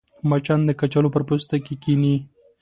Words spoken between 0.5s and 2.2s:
د کچالو پر پوستکي کښېني